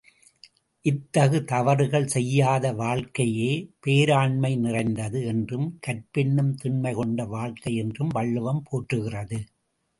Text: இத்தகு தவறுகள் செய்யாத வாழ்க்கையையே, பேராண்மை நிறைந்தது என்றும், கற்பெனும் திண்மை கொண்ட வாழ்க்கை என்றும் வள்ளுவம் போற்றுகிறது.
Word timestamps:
இத்தகு 0.85 1.39
தவறுகள் 1.43 2.07
செய்யாத 2.07 2.71
வாழ்க்கையையே, 2.73 3.51
பேராண்மை 3.85 4.57
நிறைந்தது 4.57 5.25
என்றும், 5.25 5.79
கற்பெனும் 5.87 6.53
திண்மை 6.55 6.93
கொண்ட 6.93 7.25
வாழ்க்கை 7.25 7.75
என்றும் 7.75 8.09
வள்ளுவம் 8.09 8.63
போற்றுகிறது. 8.71 9.41